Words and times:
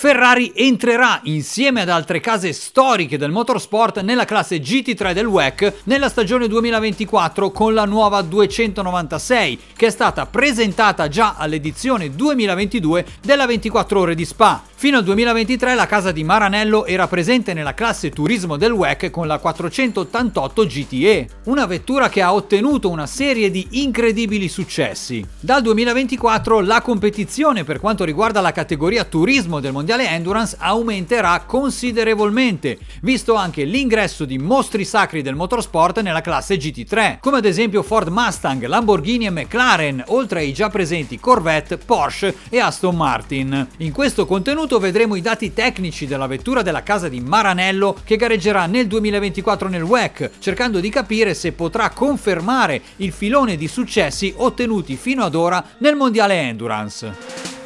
Ferrari 0.00 0.52
entrerà 0.54 1.20
insieme 1.24 1.82
ad 1.82 1.90
altre 1.90 2.20
case 2.20 2.54
storiche 2.54 3.18
del 3.18 3.30
motorsport 3.30 4.00
nella 4.00 4.24
classe 4.24 4.56
GT3 4.56 5.12
del 5.12 5.26
WEC 5.26 5.80
nella 5.84 6.08
stagione 6.08 6.48
2024 6.48 7.50
con 7.50 7.74
la 7.74 7.84
nuova 7.84 8.22
296 8.22 9.58
che 9.76 9.88
è 9.88 9.90
stata 9.90 10.24
presentata 10.24 11.06
già 11.08 11.34
all'edizione 11.36 12.14
2022 12.14 13.04
della 13.20 13.44
24 13.44 14.00
ore 14.00 14.14
di 14.14 14.24
Spa. 14.24 14.62
Fino 14.80 14.96
al 14.96 15.04
2023 15.04 15.74
la 15.74 15.84
casa 15.84 16.10
di 16.10 16.24
Maranello 16.24 16.86
era 16.86 17.06
presente 17.06 17.52
nella 17.52 17.74
classe 17.74 18.08
turismo 18.08 18.56
del 18.56 18.72
WEC 18.72 19.10
con 19.10 19.26
la 19.26 19.36
488 19.36 20.64
GTE, 20.64 21.28
una 21.44 21.66
vettura 21.66 22.08
che 22.08 22.22
ha 22.22 22.32
ottenuto 22.32 22.88
una 22.88 23.04
serie 23.04 23.50
di 23.50 23.66
incredibili 23.72 24.48
successi. 24.48 25.22
Dal 25.38 25.60
2024 25.60 26.60
la 26.60 26.80
competizione 26.80 27.64
per 27.64 27.78
quanto 27.78 28.04
riguarda 28.04 28.40
la 28.40 28.52
categoria 28.52 29.04
turismo 29.04 29.60
del 29.60 29.72
mondiale 29.72 29.88
endurance 29.98 30.56
aumenterà 30.60 31.42
considerevolmente, 31.46 32.78
visto 33.02 33.34
anche 33.34 33.64
l'ingresso 33.64 34.24
di 34.24 34.38
mostri 34.38 34.84
sacri 34.84 35.22
del 35.22 35.34
motorsport 35.34 36.00
nella 36.00 36.20
classe 36.20 36.56
GT3, 36.56 37.18
come 37.18 37.38
ad 37.38 37.44
esempio 37.44 37.82
Ford 37.82 38.08
Mustang, 38.08 38.64
Lamborghini 38.66 39.26
e 39.26 39.30
McLaren, 39.30 40.04
oltre 40.08 40.40
ai 40.40 40.52
già 40.52 40.68
presenti 40.68 41.18
Corvette, 41.18 41.78
Porsche 41.78 42.36
e 42.48 42.60
Aston 42.60 42.94
Martin. 42.94 43.66
In 43.78 43.90
questo 43.92 44.26
contenuto 44.26 44.78
vedremo 44.78 45.16
i 45.16 45.20
dati 45.20 45.52
tecnici 45.52 46.06
della 46.06 46.26
vettura 46.26 46.62
della 46.62 46.82
casa 46.82 47.08
di 47.08 47.20
Maranello 47.20 47.96
che 48.04 48.16
gareggerà 48.16 48.66
nel 48.66 48.86
2024 48.86 49.68
nel 49.68 49.82
WEC, 49.82 50.30
cercando 50.38 50.78
di 50.78 50.90
capire 50.90 51.34
se 51.34 51.52
potrà 51.52 51.90
confermare 51.90 52.80
il 52.96 53.12
filone 53.12 53.56
di 53.56 53.66
successi 53.66 54.32
ottenuti 54.36 54.96
fino 54.96 55.24
ad 55.24 55.34
ora 55.34 55.64
nel 55.78 55.96
mondiale 55.96 56.34
Endurance. 56.34 57.59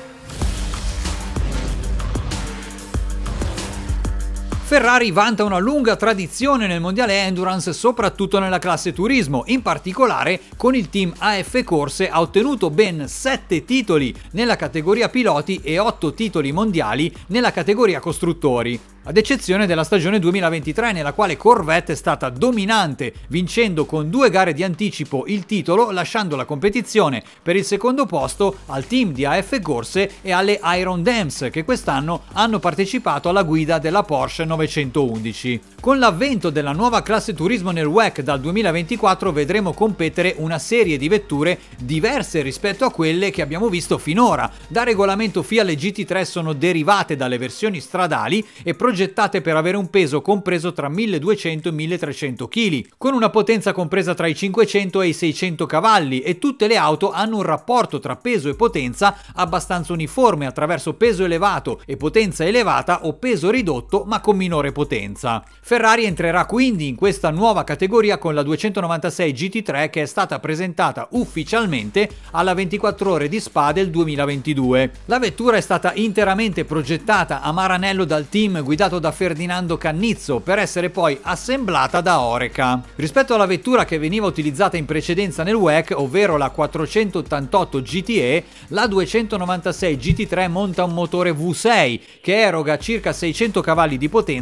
Ferrari 4.66 5.10
vanta 5.10 5.44
una 5.44 5.58
lunga 5.58 5.94
tradizione 5.94 6.66
nel 6.66 6.80
mondiale 6.80 7.20
endurance 7.20 7.74
soprattutto 7.74 8.38
nella 8.38 8.58
classe 8.58 8.94
turismo, 8.94 9.42
in 9.48 9.60
particolare 9.60 10.40
con 10.56 10.74
il 10.74 10.88
team 10.88 11.12
AF 11.18 11.62
Corse 11.64 12.08
ha 12.08 12.18
ottenuto 12.18 12.70
ben 12.70 13.06
7 13.06 13.66
titoli 13.66 14.14
nella 14.30 14.56
categoria 14.56 15.10
piloti 15.10 15.60
e 15.62 15.78
8 15.78 16.14
titoli 16.14 16.50
mondiali 16.50 17.14
nella 17.26 17.52
categoria 17.52 18.00
costruttori. 18.00 18.80
Ad 19.06 19.18
eccezione 19.18 19.66
della 19.66 19.84
stagione 19.84 20.18
2023 20.18 20.92
nella 20.92 21.12
quale 21.12 21.36
Corvette 21.36 21.92
è 21.92 21.94
stata 21.94 22.30
dominante, 22.30 23.12
vincendo 23.28 23.84
con 23.84 24.08
due 24.08 24.30
gare 24.30 24.54
di 24.54 24.64
anticipo 24.64 25.24
il 25.26 25.44
titolo, 25.44 25.90
lasciando 25.90 26.36
la 26.36 26.46
competizione 26.46 27.22
per 27.42 27.54
il 27.54 27.66
secondo 27.66 28.06
posto 28.06 28.56
al 28.68 28.86
team 28.86 29.12
di 29.12 29.26
AF 29.26 29.60
Corse 29.60 30.10
e 30.22 30.32
alle 30.32 30.58
Iron 30.78 31.02
Dams 31.02 31.48
che 31.52 31.64
quest'anno 31.64 32.22
hanno 32.32 32.58
partecipato 32.58 33.28
alla 33.28 33.42
guida 33.42 33.78
della 33.78 34.04
Porsche 34.04 34.46
911. 34.54 35.60
Con 35.80 35.98
l'avvento 35.98 36.48
della 36.48 36.72
nuova 36.72 37.02
classe 37.02 37.34
turismo 37.34 37.70
nel 37.70 37.86
WEC 37.86 38.22
dal 38.22 38.40
2024 38.40 39.32
vedremo 39.32 39.74
competere 39.74 40.34
una 40.38 40.58
serie 40.58 40.96
di 40.96 41.08
vetture 41.08 41.58
diverse 41.78 42.40
rispetto 42.40 42.84
a 42.84 42.90
quelle 42.90 43.30
che 43.30 43.42
abbiamo 43.42 43.68
visto 43.68 43.98
finora. 43.98 44.50
Da 44.68 44.82
regolamento 44.82 45.42
FIA 45.42 45.62
le 45.62 45.74
GT3 45.74 46.22
sono 46.22 46.52
derivate 46.54 47.16
dalle 47.16 47.36
versioni 47.36 47.80
stradali 47.80 48.44
e 48.62 48.74
progettate 48.74 49.42
per 49.42 49.56
avere 49.56 49.76
un 49.76 49.90
peso 49.90 50.22
compreso 50.22 50.72
tra 50.72 50.88
1200 50.88 51.68
e 51.68 51.72
1300 51.72 52.48
kg, 52.48 52.86
con 52.96 53.12
una 53.12 53.30
potenza 53.30 53.72
compresa 53.72 54.14
tra 54.14 54.26
i 54.26 54.34
500 54.34 55.02
e 55.02 55.08
i 55.08 55.12
600 55.12 55.66
cavalli 55.66 56.20
e 56.20 56.38
tutte 56.38 56.66
le 56.66 56.76
auto 56.76 57.10
hanno 57.10 57.36
un 57.36 57.42
rapporto 57.42 57.98
tra 57.98 58.16
peso 58.16 58.48
e 58.48 58.54
potenza 58.54 59.16
abbastanza 59.34 59.92
uniforme 59.92 60.46
attraverso 60.46 60.94
peso 60.94 61.24
elevato 61.24 61.82
e 61.84 61.96
potenza 61.96 62.44
elevata 62.44 63.04
o 63.04 63.14
peso 63.14 63.50
ridotto 63.50 64.04
ma 64.06 64.20
con 64.20 64.36
minore 64.44 64.72
potenza. 64.72 65.42
Ferrari 65.62 66.04
entrerà 66.04 66.44
quindi 66.44 66.88
in 66.88 66.96
questa 66.96 67.30
nuova 67.30 67.64
categoria 67.64 68.18
con 68.18 68.34
la 68.34 68.42
296 68.42 69.32
GT3 69.32 69.88
che 69.88 70.02
è 70.02 70.06
stata 70.06 70.38
presentata 70.38 71.08
ufficialmente 71.12 72.08
alla 72.32 72.52
24 72.52 73.10
ore 73.10 73.28
di 73.28 73.40
Spa 73.40 73.72
del 73.72 73.88
2022. 73.88 74.90
La 75.06 75.18
vettura 75.18 75.56
è 75.56 75.62
stata 75.62 75.92
interamente 75.94 76.66
progettata 76.66 77.40
a 77.40 77.52
Maranello 77.52 78.04
dal 78.04 78.28
team 78.28 78.62
guidato 78.62 78.98
da 78.98 79.12
Ferdinando 79.12 79.78
Cannizzo 79.78 80.40
per 80.40 80.58
essere 80.58 80.90
poi 80.90 81.18
assemblata 81.22 82.02
da 82.02 82.20
Oreca. 82.20 82.82
Rispetto 82.96 83.34
alla 83.34 83.46
vettura 83.46 83.86
che 83.86 83.98
veniva 83.98 84.26
utilizzata 84.26 84.76
in 84.76 84.84
precedenza 84.84 85.42
nel 85.42 85.54
WEC, 85.54 85.94
ovvero 85.96 86.36
la 86.36 86.50
488 86.50 87.80
GTE, 87.80 88.44
la 88.68 88.86
296 88.86 89.96
GT3 89.96 90.50
monta 90.50 90.84
un 90.84 90.92
motore 90.92 91.32
V6 91.32 92.00
che 92.20 92.40
eroga 92.40 92.76
circa 92.76 93.14
600 93.14 93.62
cavalli 93.62 93.96
di 93.96 94.10
potenza 94.10 94.32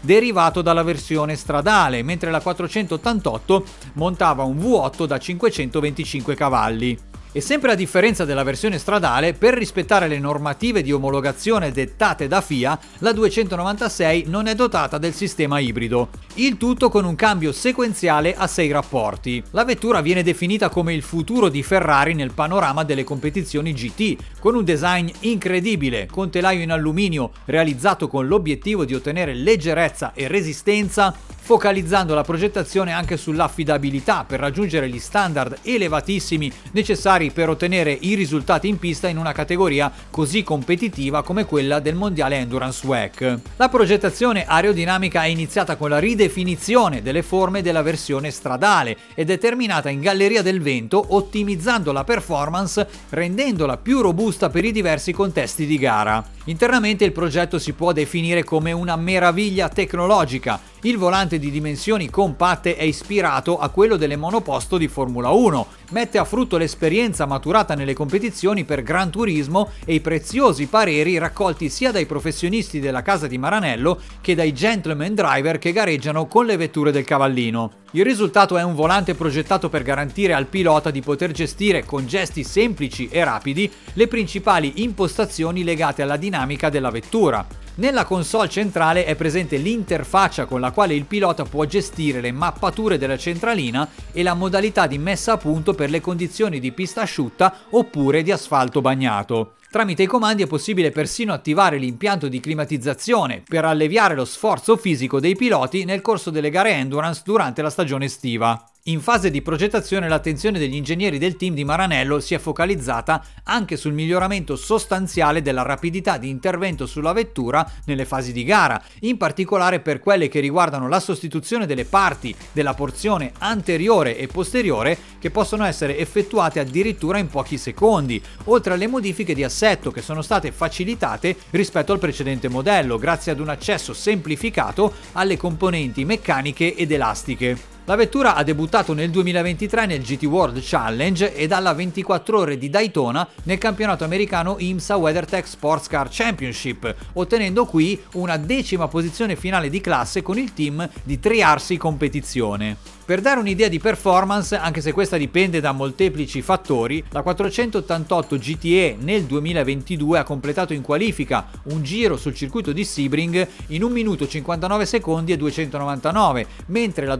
derivato 0.00 0.62
dalla 0.62 0.82
versione 0.82 1.36
stradale, 1.36 2.02
mentre 2.02 2.30
la 2.30 2.40
488 2.40 3.64
montava 3.94 4.42
un 4.44 4.56
V8 4.56 5.06
da 5.06 5.18
525 5.18 6.34
cavalli. 6.34 6.98
E 7.34 7.40
sempre 7.40 7.72
a 7.72 7.74
differenza 7.74 8.26
della 8.26 8.42
versione 8.42 8.76
stradale, 8.76 9.32
per 9.32 9.54
rispettare 9.54 10.06
le 10.06 10.18
normative 10.18 10.82
di 10.82 10.92
omologazione 10.92 11.72
dettate 11.72 12.28
da 12.28 12.42
FIA, 12.42 12.78
la 12.98 13.12
296 13.12 14.24
non 14.26 14.48
è 14.48 14.54
dotata 14.54 14.98
del 14.98 15.14
sistema 15.14 15.58
ibrido. 15.58 16.10
Il 16.34 16.58
tutto 16.58 16.90
con 16.90 17.06
un 17.06 17.14
cambio 17.14 17.52
sequenziale 17.52 18.34
a 18.36 18.46
6 18.46 18.70
rapporti. 18.70 19.42
La 19.52 19.64
vettura 19.64 20.02
viene 20.02 20.22
definita 20.22 20.68
come 20.68 20.92
il 20.92 21.00
futuro 21.00 21.48
di 21.48 21.62
Ferrari 21.62 22.12
nel 22.12 22.32
panorama 22.34 22.84
delle 22.84 23.02
competizioni 23.02 23.72
GT, 23.72 24.38
con 24.38 24.54
un 24.54 24.64
design 24.64 25.08
incredibile, 25.20 26.08
con 26.12 26.28
telaio 26.28 26.60
in 26.60 26.70
alluminio 26.70 27.30
realizzato 27.46 28.08
con 28.08 28.26
l'obiettivo 28.26 28.84
di 28.84 28.94
ottenere 28.94 29.32
leggerezza 29.32 30.12
e 30.12 30.28
resistenza, 30.28 31.16
focalizzando 31.44 32.14
la 32.14 32.22
progettazione 32.22 32.92
anche 32.92 33.16
sull'affidabilità 33.16 34.24
per 34.24 34.38
raggiungere 34.38 34.88
gli 34.88 35.00
standard 35.00 35.58
elevatissimi 35.62 36.50
necessari 36.70 37.32
per 37.32 37.48
ottenere 37.48 37.90
i 38.00 38.14
risultati 38.14 38.68
in 38.68 38.78
pista 38.78 39.08
in 39.08 39.18
una 39.18 39.32
categoria 39.32 39.92
così 40.08 40.44
competitiva 40.44 41.24
come 41.24 41.44
quella 41.44 41.80
del 41.80 41.96
mondiale 41.96 42.36
Endurance 42.36 42.86
WEC. 42.86 43.38
La 43.56 43.68
progettazione 43.68 44.44
aerodinamica 44.46 45.24
è 45.24 45.26
iniziata 45.26 45.74
con 45.74 45.90
la 45.90 45.98
ridefinizione 45.98 47.02
delle 47.02 47.22
forme 47.22 47.60
della 47.60 47.82
versione 47.82 48.30
stradale 48.30 48.96
ed 49.14 49.28
è 49.30 49.38
terminata 49.38 49.90
in 49.90 50.00
galleria 50.00 50.42
del 50.42 50.62
vento 50.62 51.04
ottimizzando 51.08 51.90
la 51.90 52.04
performance 52.04 52.86
rendendola 53.10 53.76
più 53.78 54.00
robusta 54.00 54.48
per 54.48 54.64
i 54.64 54.70
diversi 54.70 55.12
contesti 55.12 55.66
di 55.66 55.78
gara. 55.78 56.24
Internamente 56.44 57.04
il 57.04 57.12
progetto 57.12 57.60
si 57.60 57.72
può 57.72 57.92
definire 57.92 58.42
come 58.42 58.72
una 58.72 58.96
meraviglia 58.96 59.68
tecnologica. 59.68 60.60
Il 60.82 60.98
volante 60.98 61.38
di 61.38 61.52
dimensioni 61.52 62.10
compatte 62.10 62.74
è 62.74 62.82
ispirato 62.82 63.60
a 63.60 63.68
quello 63.68 63.96
delle 63.96 64.16
monoposto 64.16 64.76
di 64.76 64.88
Formula 64.88 65.30
1, 65.30 65.66
mette 65.90 66.18
a 66.18 66.24
frutto 66.24 66.56
l'esperienza 66.56 67.26
maturata 67.26 67.76
nelle 67.76 67.94
competizioni 67.94 68.64
per 68.64 68.82
Gran 68.82 69.10
Turismo 69.10 69.70
e 69.84 69.94
i 69.94 70.00
preziosi 70.00 70.66
pareri 70.66 71.16
raccolti 71.18 71.68
sia 71.68 71.92
dai 71.92 72.06
professionisti 72.06 72.80
della 72.80 73.02
casa 73.02 73.28
di 73.28 73.38
Maranello 73.38 74.00
che 74.20 74.34
dai 74.34 74.52
gentleman 74.52 75.14
driver 75.14 75.58
che 75.58 75.70
gareggiano 75.70 76.26
con 76.26 76.46
le 76.46 76.56
vetture 76.56 76.90
del 76.90 77.04
cavallino. 77.04 77.81
Il 77.94 78.04
risultato 78.04 78.56
è 78.56 78.62
un 78.62 78.74
volante 78.74 79.14
progettato 79.14 79.68
per 79.68 79.82
garantire 79.82 80.32
al 80.32 80.46
pilota 80.46 80.90
di 80.90 81.02
poter 81.02 81.30
gestire 81.30 81.84
con 81.84 82.06
gesti 82.06 82.42
semplici 82.42 83.08
e 83.10 83.22
rapidi 83.22 83.70
le 83.92 84.08
principali 84.08 84.82
impostazioni 84.82 85.62
legate 85.62 86.00
alla 86.00 86.16
dinamica 86.16 86.70
della 86.70 86.88
vettura. 86.88 87.46
Nella 87.74 88.04
console 88.04 88.50
centrale 88.50 89.06
è 89.06 89.16
presente 89.16 89.56
l'interfaccia 89.56 90.44
con 90.44 90.60
la 90.60 90.72
quale 90.72 90.92
il 90.92 91.06
pilota 91.06 91.44
può 91.44 91.64
gestire 91.64 92.20
le 92.20 92.30
mappature 92.30 92.98
della 92.98 93.16
centralina 93.16 93.88
e 94.12 94.22
la 94.22 94.34
modalità 94.34 94.86
di 94.86 94.98
messa 94.98 95.32
a 95.32 95.36
punto 95.38 95.72
per 95.72 95.88
le 95.88 96.02
condizioni 96.02 96.60
di 96.60 96.70
pista 96.72 97.00
asciutta 97.00 97.60
oppure 97.70 98.22
di 98.22 98.30
asfalto 98.30 98.82
bagnato. 98.82 99.54
Tramite 99.70 100.02
i 100.02 100.06
comandi 100.06 100.42
è 100.42 100.46
possibile 100.46 100.90
persino 100.90 101.32
attivare 101.32 101.78
l'impianto 101.78 102.28
di 102.28 102.40
climatizzazione 102.40 103.42
per 103.48 103.64
alleviare 103.64 104.14
lo 104.14 104.26
sforzo 104.26 104.76
fisico 104.76 105.18
dei 105.18 105.34
piloti 105.34 105.86
nel 105.86 106.02
corso 106.02 106.28
delle 106.28 106.50
gare 106.50 106.72
endurance 106.74 107.22
durante 107.24 107.62
la 107.62 107.70
stagione 107.70 108.04
estiva. 108.04 108.66
In 108.86 109.00
fase 109.00 109.30
di 109.30 109.42
progettazione 109.42 110.08
l'attenzione 110.08 110.58
degli 110.58 110.74
ingegneri 110.74 111.16
del 111.16 111.36
team 111.36 111.54
di 111.54 111.62
Maranello 111.62 112.18
si 112.18 112.34
è 112.34 112.38
focalizzata 112.40 113.24
anche 113.44 113.76
sul 113.76 113.92
miglioramento 113.92 114.56
sostanziale 114.56 115.40
della 115.40 115.62
rapidità 115.62 116.18
di 116.18 116.28
intervento 116.28 116.86
sulla 116.86 117.12
vettura 117.12 117.64
nelle 117.84 118.04
fasi 118.04 118.32
di 118.32 118.42
gara, 118.42 118.82
in 119.02 119.18
particolare 119.18 119.78
per 119.78 120.00
quelle 120.00 120.26
che 120.26 120.40
riguardano 120.40 120.88
la 120.88 120.98
sostituzione 120.98 121.64
delle 121.64 121.84
parti 121.84 122.34
della 122.50 122.74
porzione 122.74 123.30
anteriore 123.38 124.16
e 124.18 124.26
posteriore 124.26 124.98
che 125.20 125.30
possono 125.30 125.64
essere 125.64 125.96
effettuate 125.96 126.58
addirittura 126.58 127.18
in 127.18 127.28
pochi 127.28 127.58
secondi, 127.58 128.20
oltre 128.46 128.72
alle 128.72 128.88
modifiche 128.88 129.32
di 129.32 129.44
assetto 129.44 129.92
che 129.92 130.02
sono 130.02 130.22
state 130.22 130.50
facilitate 130.50 131.36
rispetto 131.50 131.92
al 131.92 132.00
precedente 132.00 132.48
modello 132.48 132.98
grazie 132.98 133.30
ad 133.30 133.38
un 133.38 133.50
accesso 133.50 133.92
semplificato 133.92 134.92
alle 135.12 135.36
componenti 135.36 136.04
meccaniche 136.04 136.74
ed 136.74 136.90
elastiche. 136.90 137.71
La 137.86 137.96
vettura 137.96 138.36
ha 138.36 138.44
debuttato 138.44 138.92
nel 138.92 139.10
2023 139.10 139.86
nel 139.86 140.02
GT 140.02 140.22
World 140.26 140.60
Challenge 140.62 141.34
e 141.34 141.48
dalla 141.48 141.74
24 141.74 142.38
ore 142.38 142.56
di 142.56 142.70
Daytona 142.70 143.26
nel 143.42 143.58
campionato 143.58 144.04
americano 144.04 144.54
IMSA 144.56 144.94
WeatherTech 144.94 145.44
Sports 145.44 145.88
Car 145.88 146.06
Championship, 146.08 146.94
ottenendo 147.14 147.64
qui 147.64 148.00
una 148.12 148.36
decima 148.36 148.86
posizione 148.86 149.34
finale 149.34 149.68
di 149.68 149.80
classe 149.80 150.22
con 150.22 150.38
il 150.38 150.54
team 150.54 150.88
di 151.02 151.18
Triarsi 151.18 151.76
Competizione. 151.76 152.76
Per 153.04 153.20
dare 153.20 153.40
un'idea 153.40 153.66
di 153.66 153.80
performance, 153.80 154.56
anche 154.56 154.80
se 154.80 154.92
questa 154.92 155.16
dipende 155.16 155.60
da 155.60 155.72
molteplici 155.72 156.40
fattori, 156.40 157.02
la 157.10 157.22
488 157.22 158.36
GTE 158.38 158.96
nel 159.00 159.24
2022 159.24 160.20
ha 160.20 160.22
completato 160.22 160.72
in 160.72 160.82
qualifica 160.82 161.48
un 161.64 161.82
giro 161.82 162.16
sul 162.16 162.32
circuito 162.32 162.70
di 162.70 162.84
Sebring 162.84 163.48
in 163.66 163.82
1 163.82 163.92
minuto 163.92 164.28
59 164.28 164.86
secondi 164.86 165.32
e 165.32 165.36
299, 165.36 166.46
mentre 166.66 167.04
la 167.04 167.16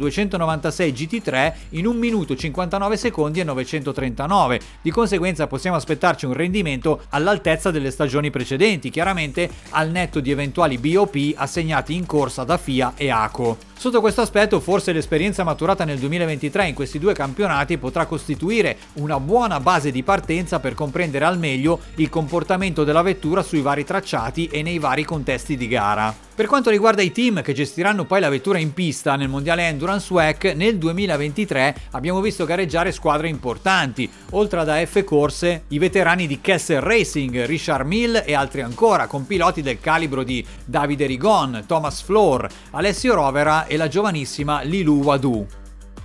296 0.61 0.93
GT3 0.93 1.53
in 1.71 1.87
1 1.87 1.99
minuto 1.99 2.37
59 2.37 2.97
secondi 2.97 3.41
e 3.41 3.45
939. 3.45 4.61
Di 4.83 4.91
conseguenza 4.91 5.47
possiamo 5.47 5.77
aspettarci 5.77 6.27
un 6.27 6.35
rendimento 6.35 7.03
all'altezza 7.11 7.71
delle 7.71 7.91
stagioni 7.91 8.31
precedenti, 8.31 8.91
chiaramente 8.91 9.49
al 9.71 9.91
netto 9.91 10.21
di 10.21 10.31
eventuali 10.31 10.79
BOP 10.79 11.17
assegnati 11.35 11.95
in 11.95 12.07
corsa 12.07 12.45
da 12.45 12.59
FIA 12.59 12.93
e 12.97 13.11
ACO. 13.11 13.72
Sotto 13.83 14.01
questo 14.01 14.21
aspetto 14.21 14.61
forse 14.61 14.93
l'esperienza 14.93 15.43
maturata 15.43 15.85
nel 15.85 15.99
2023 15.99 16.69
in 16.69 16.75
questi 16.75 17.01
due 17.01 17.15
campionati 17.15 17.79
potrà 17.79 18.07
costituire 18.07 18.77
una 18.93 19.19
buona 19.19 19.59
base 19.59 19.91
di 19.91 20.05
partenza 20.05 20.61
per 20.61 20.75
comprendere 20.75 21.25
al 21.25 21.37
meglio 21.37 21.81
il 21.97 22.09
comportamento 22.09 22.85
della 22.85 23.03
vettura 23.03 23.43
sui 23.43 23.61
vari 23.61 23.83
tracciati 23.83 24.47
e 24.47 24.63
nei 24.63 24.79
vari 24.79 25.03
contesti 25.03 25.57
di 25.57 25.67
gara. 25.67 26.15
Per 26.35 26.47
quanto 26.47 26.71
riguarda 26.71 27.03
i 27.03 27.13
team 27.13 27.43
che 27.43 27.53
gestiranno 27.53 28.07
poi 28.07 28.19
la 28.19 28.31
vettura 28.31 28.59
in 28.59 28.73
pista 28.73 29.17
nel 29.17 29.29
mondiale 29.29 29.69
Endurance 29.69 30.11
WEC, 30.11 30.55
nel 30.57 30.79
2023 30.79 31.77
abbiamo 31.91 32.23
visto 32.23 32.47
gareggiare 32.47 32.91
squadre 32.91 33.29
importanti, 33.29 34.11
oltre 34.31 34.61
ad 34.61 34.71
AF 34.71 35.05
Corse, 35.05 35.65
i 35.69 35.79
veterani 35.79 36.27
di 36.27 36.41
Kessel 36.41 36.81
Racing, 36.81 37.45
Richard 37.45 37.87
Mill 37.87 38.23
e 38.25 38.33
altri 38.35 38.63
ancora, 38.63 39.07
con 39.07 39.27
piloti 39.27 39.61
del 39.61 39.79
calibro 39.79 40.23
di 40.23 40.43
Davide 40.65 41.05
Rigon, 41.05 41.65
Thomas 41.67 42.01
Floor, 42.01 42.49
Alessio 42.71 43.13
Rovera 43.13 43.67
e 43.73 43.79
la 43.79 43.89
giovanissima 43.89 44.61
Lilou 44.61 45.03
Wadu. 45.03 45.47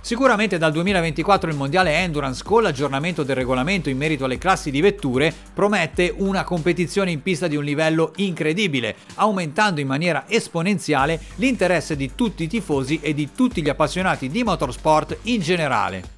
Sicuramente 0.00 0.56
dal 0.56 0.72
2024 0.72 1.50
il 1.50 1.56
mondiale 1.56 1.98
Endurance 1.98 2.42
con 2.42 2.62
l'aggiornamento 2.62 3.24
del 3.24 3.36
regolamento 3.36 3.90
in 3.90 3.98
merito 3.98 4.24
alle 4.24 4.38
classi 4.38 4.70
di 4.70 4.80
vetture 4.80 5.34
promette 5.52 6.14
una 6.16 6.44
competizione 6.44 7.10
in 7.10 7.20
pista 7.20 7.46
di 7.46 7.56
un 7.56 7.64
livello 7.64 8.12
incredibile, 8.16 8.96
aumentando 9.16 9.82
in 9.82 9.86
maniera 9.86 10.24
esponenziale 10.28 11.20
l'interesse 11.34 11.94
di 11.94 12.14
tutti 12.14 12.44
i 12.44 12.48
tifosi 12.48 13.00
e 13.02 13.12
di 13.12 13.32
tutti 13.36 13.60
gli 13.60 13.68
appassionati 13.68 14.30
di 14.30 14.42
motorsport 14.42 15.18
in 15.24 15.42
generale. 15.42 16.16